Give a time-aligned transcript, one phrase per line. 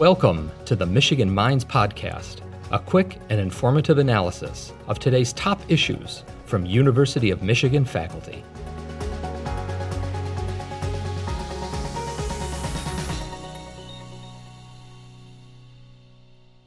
[0.00, 2.40] Welcome to the Michigan Minds Podcast,
[2.72, 8.42] a quick and informative analysis of today's top issues from University of Michigan faculty.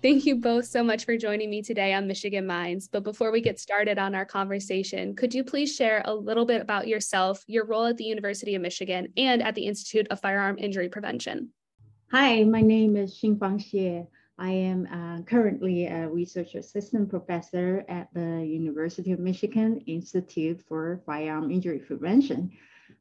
[0.01, 2.87] Thank you both so much for joining me today on Michigan Minds.
[2.87, 6.61] But before we get started on our conversation, could you please share a little bit
[6.61, 10.57] about yourself, your role at the University of Michigan, and at the Institute of Firearm
[10.57, 11.49] Injury Prevention?
[12.11, 14.07] Hi, my name is Xingfang Xie.
[14.39, 21.01] I am uh, currently a research assistant professor at the University of Michigan Institute for
[21.05, 22.49] Firearm Injury Prevention.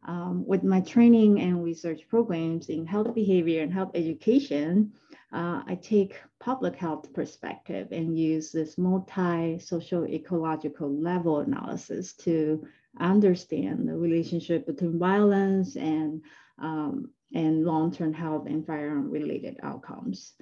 [0.09, 4.93] Um, with my training and research programs in health behavior and health education,
[5.33, 12.67] uh, I take public health perspective and use this multi-social ecological level analysis to
[12.99, 16.23] understand the relationship between violence and
[16.59, 20.33] um, and long-term health and firearm-related outcomes.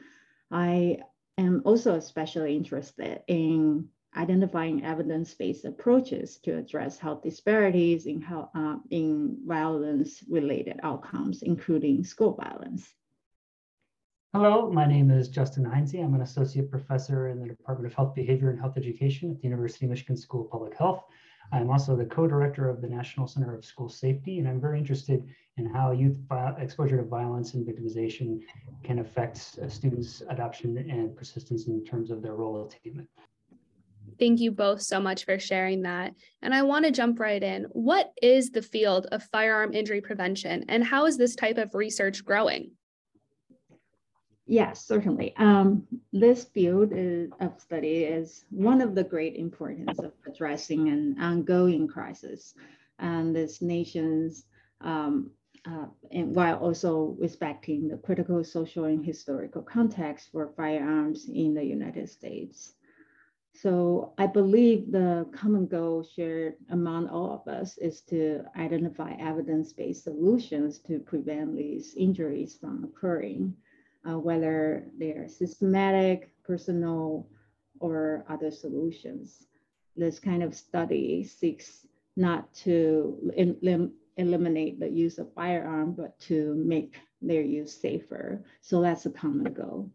[0.51, 0.99] I
[1.39, 8.77] am also especially interested in identifying evidence-based approaches to address health disparities in, health, uh,
[8.91, 12.89] in violence-related outcomes, including school violence.
[14.33, 15.95] Hello, my name is Justin Heinze.
[15.95, 19.45] I'm an associate professor in the Department of Health Behavior and Health Education at the
[19.45, 21.05] University of Michigan School of Public Health.
[21.53, 25.25] I'm also the co-director of the National Center of School Safety, and I'm very interested
[25.57, 26.17] in how youth
[26.59, 28.41] exposure to violence and victimization
[28.83, 33.09] can affect uh, students' adoption and persistence in terms of their role attainment.
[34.19, 36.15] Thank you both so much for sharing that.
[36.43, 37.65] And I want to jump right in.
[37.71, 42.25] What is the field of firearm injury prevention, and how is this type of research
[42.25, 42.73] growing?
[44.47, 45.35] Yes, certainly.
[45.39, 51.17] Um, this field is, of study is one of the great importance of addressing an
[51.19, 52.55] ongoing crisis
[52.99, 54.45] and this nation's,
[54.83, 55.31] um,
[55.67, 61.65] uh, and while also respecting the critical social and historical context for firearms in the
[61.65, 62.75] United States.
[63.55, 70.05] So I believe the common goal shared among all of us is to identify evidence-based
[70.05, 73.57] solutions to prevent these injuries from occurring
[74.09, 77.29] uh, whether they're systematic, personal,
[77.81, 79.47] or other solutions.
[79.97, 86.55] This kind of study seeks not to elim eliminate the use of firearm, but to
[86.55, 88.45] make their use safer.
[88.61, 89.91] So that's a common goal.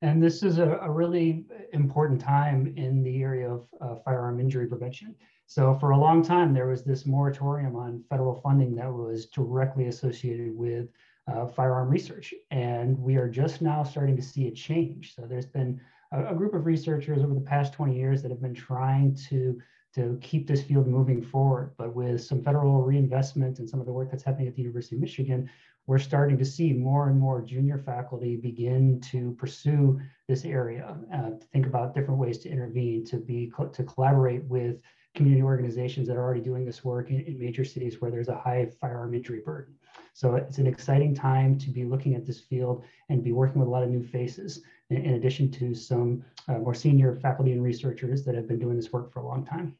[0.00, 4.66] And this is a, a really important time in the area of uh, firearm injury
[4.66, 5.14] prevention.
[5.46, 9.86] So for a long time, there was this moratorium on federal funding that was directly
[9.86, 10.88] associated with
[11.28, 12.34] uh, firearm research.
[12.50, 15.14] And we are just now starting to see a change.
[15.14, 15.80] So there's been
[16.12, 19.60] a, a, group of researchers over the past 20 years that have been trying to,
[19.94, 21.72] to keep this field moving forward.
[21.76, 24.96] But with some federal reinvestment and some of the work that's happening at the University
[24.96, 25.48] of Michigan,
[25.86, 31.30] we're starting to see more and more junior faculty begin to pursue this area, uh,
[31.30, 34.76] to think about different ways to intervene, to be to collaborate with
[35.14, 38.38] community organizations that are already doing this work in, in major cities where there's a
[38.38, 39.74] high firearm injury burden.
[40.14, 43.68] So it's an exciting time to be looking at this field and be working with
[43.68, 47.62] a lot of new faces, in, in addition to some uh, more senior faculty and
[47.62, 49.76] researchers that have been doing this work for a long time.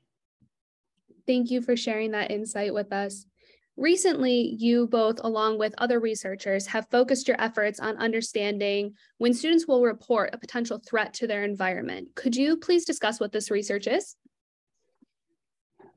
[1.26, 3.26] Thank you for sharing that insight with us.
[3.78, 9.66] Recently, you both, along with other researchers, have focused your efforts on understanding when students
[9.66, 12.08] will report a potential threat to their environment.
[12.14, 14.16] Could you please discuss what this research is?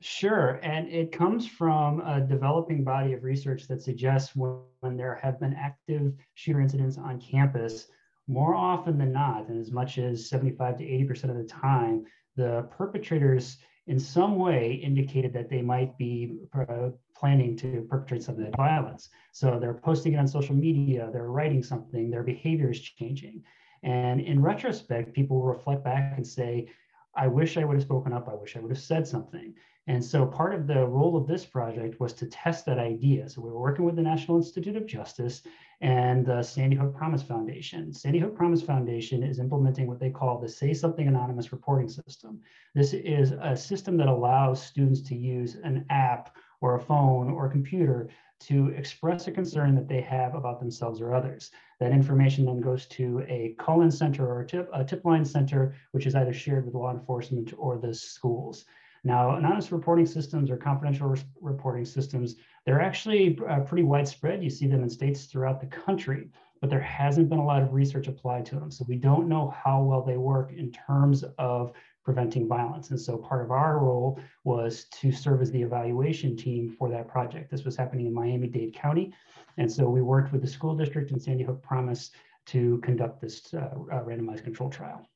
[0.00, 5.14] Sure, and it comes from a developing body of research that suggests when, when, there
[5.22, 7.88] have been active shooter incidents on campus,
[8.28, 12.04] more often than not, and as much as 75 to 80% of the time,
[12.36, 18.34] the perpetrators in some way indicated that they might be uh, planning to perpetrate some
[18.34, 19.08] of that violence.
[19.32, 23.42] So they're posting it on social media, they're writing something, their behavior is changing.
[23.82, 26.68] And in retrospect, people reflect back and say,
[27.14, 28.28] I wish I would have spoken up.
[28.28, 29.54] I wish I would have said something.
[29.88, 33.28] And so part of the role of this project was to test that idea.
[33.28, 35.42] So we were working with the National Institute of Justice
[35.80, 37.92] and the Sandy Hook Promise Foundation.
[37.92, 42.40] Sandy Hook Promise Foundation is implementing what they call the Say Something Anonymous reporting system.
[42.74, 47.46] This is a system that allows students to use an app or a phone or
[47.46, 48.08] a computer
[48.38, 51.52] to express a concern that they have about themselves or others.
[51.78, 55.74] That information then goes to a call-in center or a tip, a tip line center,
[55.92, 58.64] which is either shared with law enforcement or the schools.
[59.06, 64.42] Now, anonymous reporting systems or confidential re reporting systems, they're actually uh, pretty widespread.
[64.42, 66.28] You see them in states throughout the country,
[66.60, 68.68] but there hasn't been a lot of research applied to them.
[68.68, 71.72] So we don't know how well they work in terms of
[72.04, 72.90] preventing violence.
[72.90, 77.06] And so part of our role was to serve as the evaluation team for that
[77.06, 77.48] project.
[77.48, 79.14] This was happening in Miami-Dade County.
[79.56, 82.10] And so we worked with the school district and Sandy Hook Promise
[82.46, 85.08] to conduct this uh, uh, randomized control trial.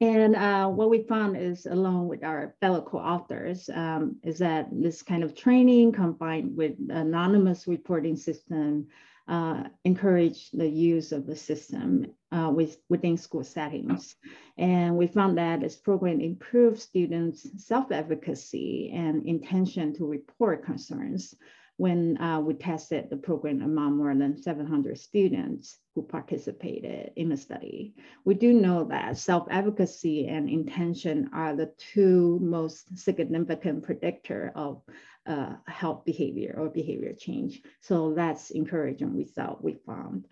[0.00, 5.02] And uh, what we found is, along with our fellow co-authors, um, is that this
[5.02, 8.88] kind of training combined with anonymous reporting system
[9.28, 14.14] uh, the use of the system uh, with, within school settings.
[14.58, 21.34] And we found that this program improves students' self-advocacy and intention to report concerns
[21.78, 27.36] when uh, we tested the program among more than 700 students who participated in the
[27.36, 27.94] study.
[28.24, 34.82] We do know that self-advocacy and intention are the two most significant predictor of
[35.26, 37.60] uh, health behavior or behavior change.
[37.80, 40.26] So that's encouraging result we found.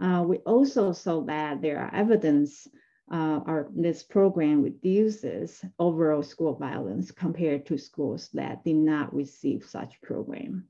[0.00, 2.66] Uh, we also saw that there are evidence
[3.12, 9.64] uh, our, this program reduces overall school violence compared to schools that did not receive
[9.64, 10.64] such program.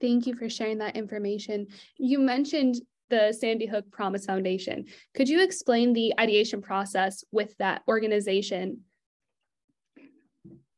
[0.00, 1.66] Thank you for sharing that information.
[1.96, 2.76] You mentioned
[3.10, 4.84] the Sandy Hook Promise Foundation.
[5.14, 8.80] Could you explain the ideation process with that organization?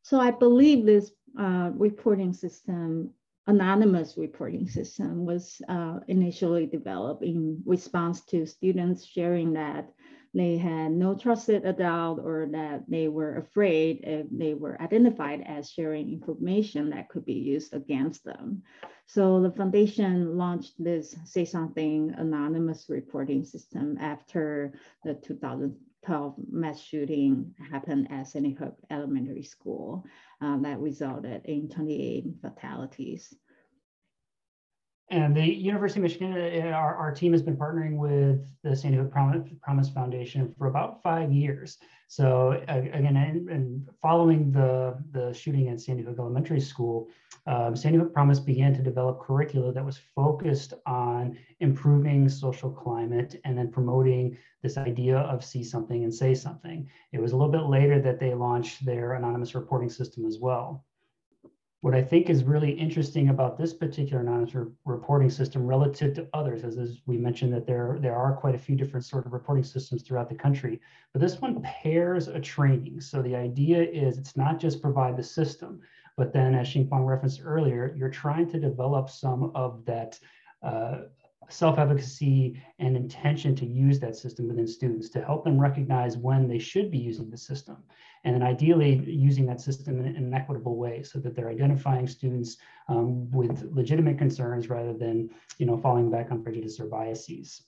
[0.02, 3.10] So I believe this uh, reporting system,
[3.46, 9.90] anonymous reporting system, was uh, initially developed in response to students sharing that
[10.32, 15.70] they had no trusted adult or that they were afraid if they were identified as
[15.70, 18.62] sharing information that could be used against them.
[19.06, 24.74] So the foundation launched this Say Something anonymous reporting system after
[25.04, 30.04] the 2012 mass shooting happened at Sandy Hook Elementary School
[30.40, 33.34] uh, that resulted in 28 fatalities.
[35.10, 38.96] And the University of Michigan, uh, our, our team has been partnering with the Sandy
[38.96, 41.78] Hook Promise Foundation for about five years.
[42.06, 47.08] So again, and, following the, the shooting at Sandy Hook Elementary School,
[47.46, 53.40] um, Sandy Hook Promise began to develop curricula that was focused on improving social climate
[53.44, 56.88] and then promoting this idea of see something and say something.
[57.12, 60.84] It was a little bit later that they launched their anonymous reporting system as well.
[61.82, 66.62] What I think is really interesting about this particular re reporting system relative to others,
[66.62, 69.64] as, as we mentioned that there, there are quite a few different sort of reporting
[69.64, 70.78] systems throughout the country,
[71.12, 73.00] but this one pairs a training.
[73.00, 75.80] So the idea is it's not just provide the system,
[76.18, 80.18] but then as Xingfang referenced earlier, you're trying to develop some of that
[80.62, 80.98] uh,
[81.48, 86.58] self-efficacy and intention to use that system within students to help them recognize when they
[86.58, 87.78] should be using the system
[88.24, 92.58] and then ideally using that system in, an equitable way so that they're identifying students
[92.88, 97.62] um, with legitimate concerns rather than you know falling back on prejudice or biases.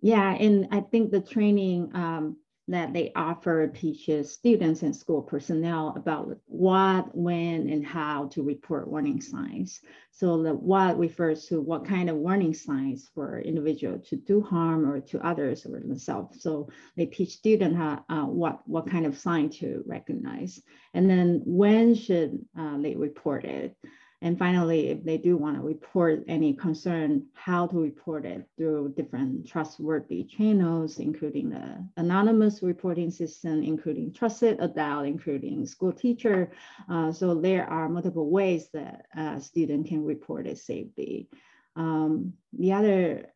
[0.00, 2.36] Yeah and i think the training um,
[2.68, 8.88] that they offer teaches students and school personnel about what, when, and how to report
[8.88, 9.80] warning signs.
[10.12, 14.88] So the what refers to what kind of warning signs for individual to do harm
[14.88, 16.42] or to others or themselves.
[16.42, 20.62] So they teach students how, uh, what, what kind of sign to recognize.
[20.94, 23.76] And then when should uh, they report it?
[24.24, 28.94] And finally, if they do want to report any concern, how to report it through
[28.96, 36.50] different trustworthy channels, including the anonymous reporting system, including trusted adult, including school teacher.
[36.90, 41.28] Uh, so there are multiple ways that a student can report it safely.
[41.76, 43.26] Um, the other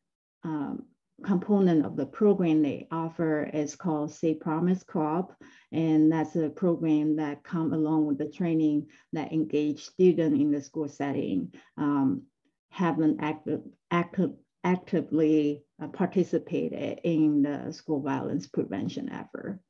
[0.42, 0.86] um,
[1.24, 5.32] component of the program they offer is called SAVE Promise Club.
[5.72, 10.62] And that's a program that come along with the training that engage students in the
[10.62, 12.22] school setting, um,
[12.70, 14.32] haven't active, active,
[14.64, 19.60] actively uh, participated in the school violence prevention effort.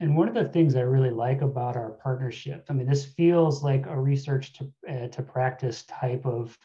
[0.00, 3.62] And one of the things I really like about our partnership, I mean, this feels
[3.62, 6.58] like a research to, uh, to practice type of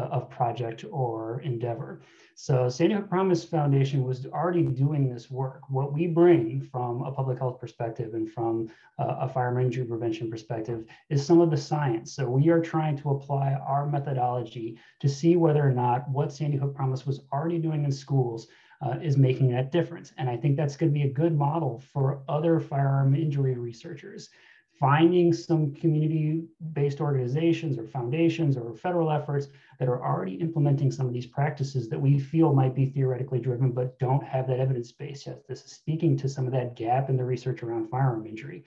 [0.00, 2.02] of project or endeavor.
[2.34, 5.62] So Sandy Hook Promise Foundation was already doing this work.
[5.68, 10.30] What we bring from a public health perspective and from uh, a firearm injury prevention
[10.30, 12.12] perspective is some of the science.
[12.12, 16.56] So we are trying to apply our methodology to see whether or not what Sandy
[16.56, 18.48] Hook Promise was already doing in schools
[18.84, 20.12] uh, is making that difference.
[20.18, 24.30] And I think that's going to be a good model for other firearm injury researchers
[24.78, 31.12] finding some community-based organizations or foundations or federal efforts that are already implementing some of
[31.12, 35.26] these practices that we feel might be theoretically driven but don't have that evidence base
[35.26, 35.46] yet.
[35.46, 38.64] This is speaking to some of that gap in the research around firearm injury.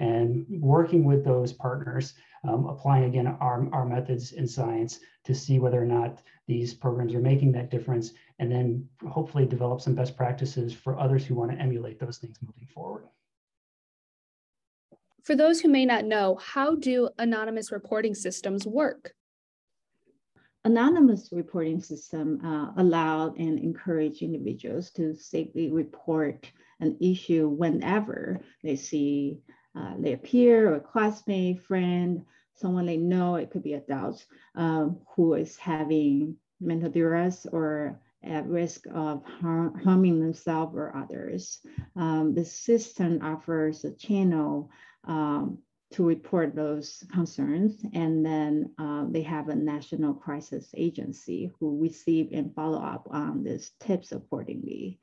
[0.00, 2.14] and working with those partners,
[2.48, 7.14] um, applying again our, our methods in science to see whether or not these programs
[7.14, 11.50] are making that difference, and then hopefully develop some best practices for others who want
[11.50, 13.04] to emulate those things moving forward.
[15.24, 19.14] For those who may not know, how do anonymous reporting systems work?
[20.66, 26.50] Anonymous reporting system uh, allow and encourage individuals to safely report
[26.80, 29.38] an issue whenever they see
[29.74, 32.22] uh, their peer or classmate, friend,
[32.54, 34.26] someone they know, it could be adults,
[34.56, 41.60] um, who is having mental duress or at risk of har harming themselves or others.
[41.96, 44.70] Um, the system offers a channel
[45.04, 45.58] um,
[45.92, 47.84] to report those concerns.
[47.92, 53.44] And then uh, they have a national crisis agency who receive and follow up on
[53.44, 54.98] these tips accordingly.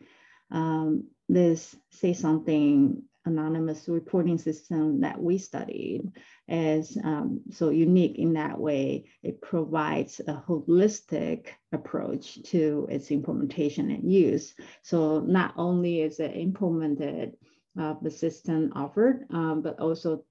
[0.51, 6.12] Um, this say something anonymous reporting system that we studied
[6.48, 9.06] is um, so unique in that way.
[9.24, 14.54] It provides a holistic approach to its implementation and use.
[14.84, 17.34] So not only is it implemented
[17.80, 20.25] uh, the system offered, um, but also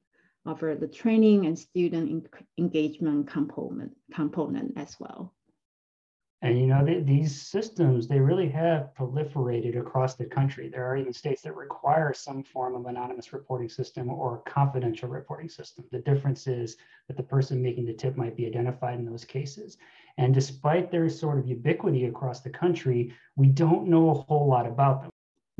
[0.46, 2.26] offer the training and student
[2.58, 5.34] engagement component, component as well.
[6.42, 10.68] And you know, they, these systems, they really have proliferated across the country.
[10.68, 15.50] There are even states that require some form of anonymous reporting system or confidential reporting
[15.50, 15.84] system.
[15.90, 16.78] The difference is
[17.08, 19.76] that the person making the tip might be identified in those cases.
[20.16, 24.66] And despite their sort of ubiquity across the country, we don't know a whole lot
[24.66, 25.10] about them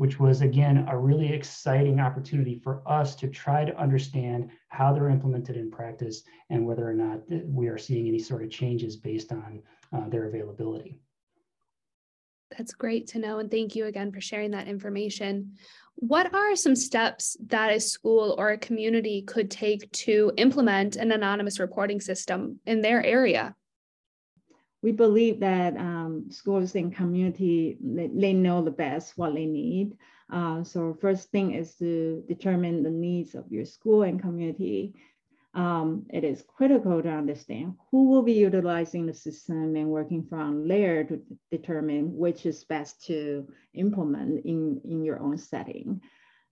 [0.01, 5.11] which was again a really exciting opportunity for us to try to understand how they're
[5.11, 9.31] implemented in practice and whether or not we are seeing any sort of changes based
[9.31, 9.61] on
[9.93, 10.99] uh, their availability.
[12.57, 13.39] That's great to know.
[13.39, 15.53] And thank you again for sharing that information.
[15.95, 21.11] What are some steps that a school or a community could take to implement an
[21.11, 23.55] anonymous reporting system in their area?
[24.81, 29.95] we believe that um, schools and community they, they, know the best what they need.
[30.31, 34.93] Uh, so first thing is to determine the needs of your school and community.
[35.53, 40.67] Um, it is critical to understand who will be utilizing the system and working from
[40.67, 46.01] there to determine which is best to implement in, in your own setting.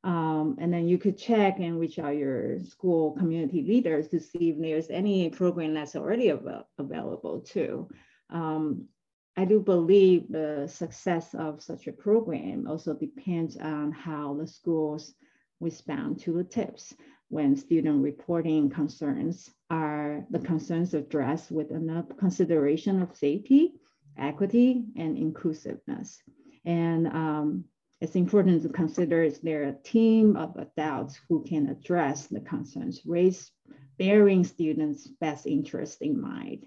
[0.03, 4.49] Um, and then you could check and reach out your school community leaders to see
[4.49, 7.89] if there's any program that's already av available too
[8.29, 8.87] um,
[9.35, 15.13] I do believe the success of such a program also depends on how the schools
[15.59, 16.93] respond to the tips
[17.29, 23.73] when student reporting concerns are the concerns addressed with enough consideration of safety,
[24.17, 26.21] equity, and inclusiveness.
[26.65, 27.65] And um,
[28.01, 33.01] it's important to consider is there a team of adults who can address the concerns
[33.05, 33.51] raised,
[33.97, 36.65] bearing students' best interest in mind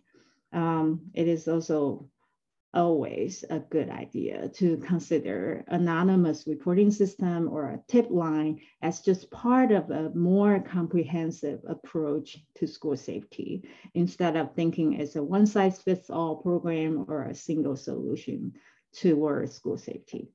[0.53, 2.09] um, it is also
[2.75, 9.31] always a good idea to consider anonymous reporting system or a tip line as just
[9.31, 15.47] part of a more comprehensive approach to school safety instead of thinking as a one
[15.47, 18.53] size fits all program or a single solution
[18.95, 20.29] toward school safety.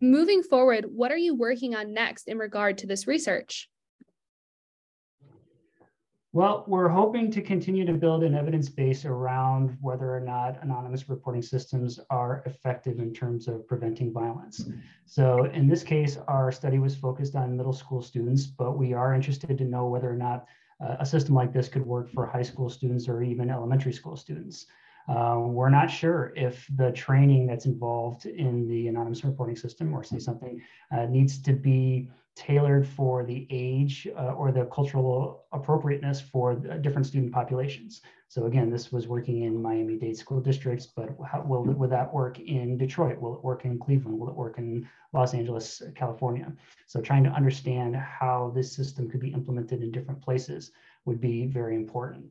[0.00, 3.68] Moving forward, what are you working on next in regard to this research?
[6.34, 11.08] Well, we're hoping to continue to build an evidence base around whether or not anonymous
[11.08, 14.68] reporting systems are effective in terms of preventing violence.
[15.06, 19.14] So in this case, our study was focused on middle school students, but we are
[19.14, 20.46] interested to know whether or not
[20.84, 24.16] uh, a system like this could work for high school students or even elementary school
[24.16, 24.66] students.
[25.08, 30.04] Uh, we're not sure if the training that's involved in the anonymous reporting system or
[30.04, 30.60] say something
[30.92, 37.06] uh, needs to be tailored for the age uh, or the cultural appropriateness for different
[37.06, 38.02] student populations.
[38.28, 42.38] So again, this was working in Miami-Dade school districts, but how, will, will that work
[42.38, 43.18] in Detroit?
[43.18, 44.18] Will it work in Cleveland?
[44.18, 46.52] Will it work in Los Angeles, California?
[46.86, 50.70] So trying to understand how this system could be implemented in different places
[51.06, 52.26] would be very important.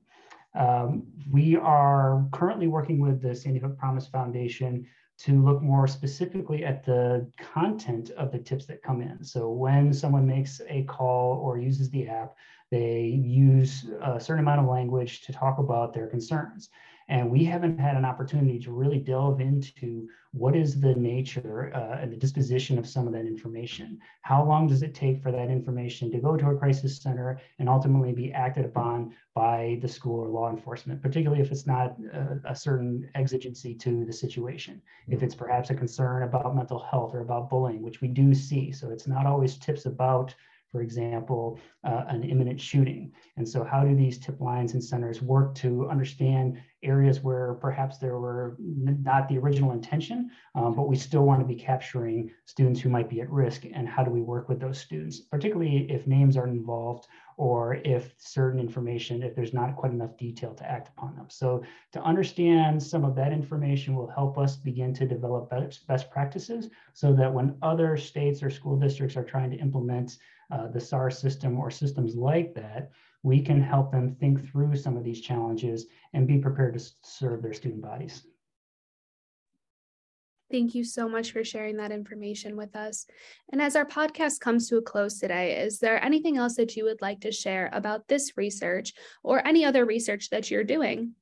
[0.57, 4.87] Um, we are currently working with the Sandy Hook Promise Foundation
[5.19, 9.23] to look more specifically at the content of the tips that come in.
[9.23, 12.35] So when someone makes a call or uses the app,
[12.69, 16.69] they use a certain amount of language to talk about their concerns.
[17.09, 22.01] And we haven't had an opportunity to really delve into what is the nature uh,
[22.01, 23.99] and the disposition of some of that information.
[24.23, 27.69] How long does it take for that information to go to a crisis center and
[27.69, 32.41] ultimately be acted upon by the school or law enforcement, particularly if it's not a,
[32.49, 34.81] a certain exigency to the situation.
[35.07, 38.71] If it's perhaps a concern about mental health or about bullying, which we do see.
[38.71, 40.35] So it's not always tips about
[40.77, 43.11] for example, uh, an imminent shooting.
[43.35, 47.97] And so, how do these tip lines and centers work to understand areas where perhaps
[47.97, 52.79] there were not the original intention, um, but we still want to be capturing students
[52.79, 53.63] who might be at risk?
[53.73, 57.07] And how do we work with those students, particularly if names are involved
[57.37, 61.27] or if certain information, if there's not quite enough detail to act upon them.
[61.29, 65.51] So to understand some of that information will help us begin to develop
[65.87, 70.17] best practices so that when other states or school districts are trying to implement
[70.51, 72.91] uh, the SAR system or systems like that,
[73.23, 77.41] we can help them think through some of these challenges and be prepared to serve
[77.41, 78.23] their student bodies.
[80.49, 83.05] Thank you so much for sharing that information with us.
[83.51, 86.85] And as our podcast comes to a close today, is there anything else that you
[86.85, 91.15] would like to share about this research or any other research that you're doing?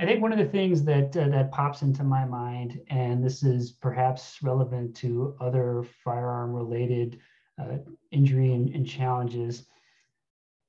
[0.00, 3.42] I think one of the things that uh, that pops into my mind, and this
[3.42, 7.18] is perhaps relevant to other firearm-related
[7.58, 7.78] uh,
[8.10, 9.64] injury and, and challenges,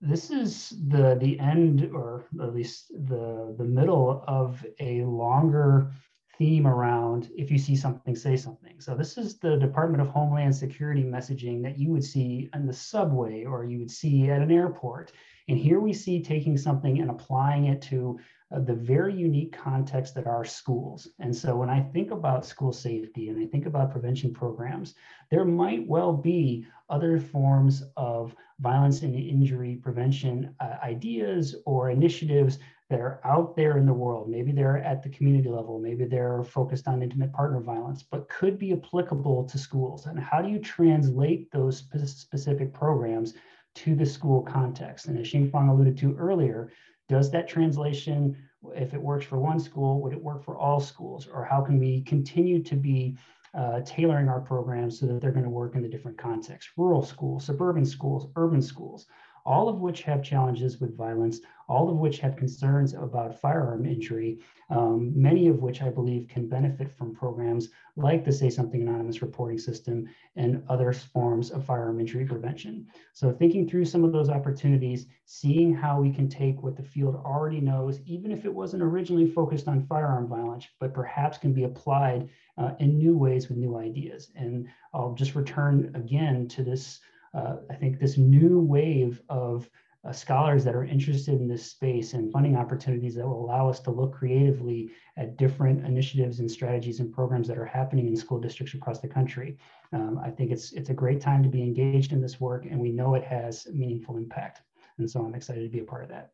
[0.02, 5.92] this is the the end, or at least the the middle of a longer
[6.40, 8.80] theme around if you see something, say something.
[8.80, 12.74] So this is the Department of Homeland Security messaging that you would see in the
[12.74, 15.12] subway or you would see at an airport.
[15.50, 18.20] And here we see taking something and applying it to
[18.52, 21.10] uh, the very unique context that are schools.
[21.20, 24.96] And so when I think about school safety and I think about prevention programs,
[25.30, 32.60] there might well be other forms of violence and injury prevention uh, ideas or initiatives
[32.90, 34.30] that are out there in the world.
[34.30, 38.58] Maybe they're at the community level, maybe they're focused on intimate partner violence, but could
[38.58, 40.08] be applicable to schools.
[40.08, 43.36] And how do you translate those specific programs
[43.76, 45.06] to the school context?
[45.06, 46.72] And as Xing Fang alluded to earlier,
[47.08, 48.36] does that translation,
[48.76, 51.28] if it works for one school, would it work for all schools?
[51.32, 53.18] Or how can we continue to be
[53.54, 57.04] uh, tailoring our programs so that they're going to work in the different contexts rural
[57.04, 59.06] schools, suburban schools, urban schools?
[59.46, 61.40] all of which have challenges with violence,
[61.70, 64.40] all of which have concerns about firearm injury,
[64.72, 69.22] um, many of which I believe can benefit from programs like the Say Something Anonymous
[69.22, 72.88] reporting system and other forms of firearm injury prevention.
[73.14, 77.16] So thinking through some of those opportunities, seeing how we can take what the field
[77.16, 81.66] already knows, even if it wasn't originally focused on firearm violence, but perhaps can be
[81.66, 84.32] applied uh, in new ways with new ideas.
[84.36, 87.00] And I'll just return again to this
[87.34, 89.70] uh, I think this new wave of
[90.06, 93.82] uh, scholars that are interested in this space and funding opportunities that will allow us
[93.82, 98.40] to look creatively at different initiatives and strategies and programs that are happening in school
[98.40, 99.58] districts across the country.
[99.92, 102.80] Um, I think it's it's a great time to be engaged in this work, and
[102.80, 104.62] we know it has meaningful impact.
[105.00, 106.32] And so I'm excited to be a part of that.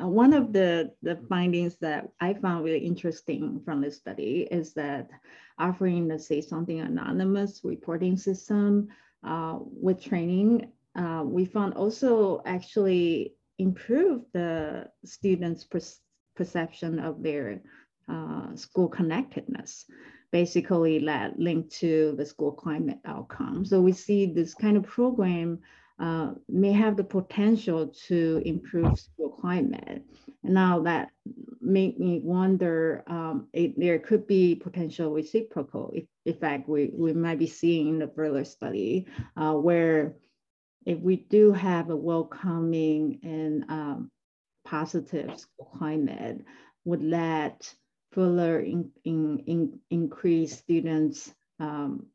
[0.00, 4.72] Uh, one of the, the findings that I found really interesting from this study is
[4.74, 5.10] that
[5.58, 8.88] offering the Say Something Anonymous reporting system
[9.22, 15.80] uh, with training, uh, we found also actually improve the students' per
[16.34, 17.60] perception of their
[18.08, 19.84] uh, school connectedness,
[20.30, 23.64] basically that linked to the school climate outcome.
[23.64, 25.60] So we see this kind of program
[26.00, 30.02] uh, may have the potential to improve school climate.
[30.42, 31.10] And now that
[31.60, 37.46] make me wonder, um, it, there could be potential reciprocal effect we, we might be
[37.46, 40.16] seeing in the further study, uh, where
[40.84, 44.10] if we do have a welcoming and um,
[44.64, 45.44] positive
[45.76, 46.44] climate,
[46.84, 47.72] would that
[48.12, 52.06] further in, in, in increase students' um,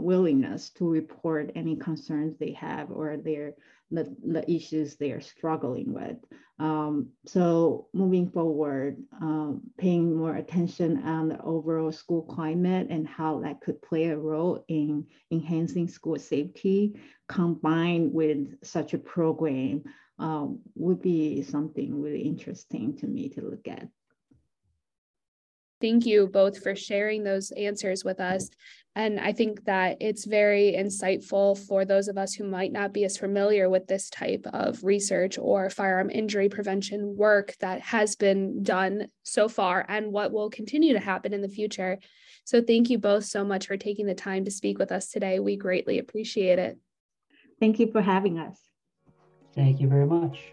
[0.00, 3.54] willingness to report any concerns they have or their
[3.90, 6.16] the, the issues they are struggling with.
[6.58, 13.40] Um, so moving forward, um, paying more attention on the overall school climate and how
[13.40, 19.82] that could play a role in enhancing school safety combined with such a program
[20.18, 23.88] um, would be something really interesting to me to look at.
[25.80, 28.50] Thank you both for sharing those answers with us.
[28.96, 33.04] And I think that it's very insightful for those of us who might not be
[33.04, 38.62] as familiar with this type of research or firearm injury prevention work that has been
[38.62, 41.98] done so far and what will continue to happen in the future.
[42.44, 45.38] So, thank you both so much for taking the time to speak with us today.
[45.38, 46.78] We greatly appreciate it.
[47.60, 48.58] Thank you for having us.
[49.54, 50.52] Thank you very much.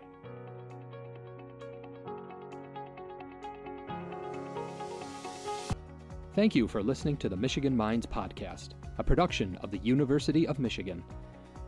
[6.38, 10.60] Thank you for listening to the Michigan Minds Podcast, a production of the University of
[10.60, 11.04] Michigan.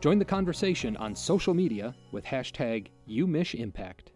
[0.00, 4.12] Join the conversation on social media with hashtag UMichImpact.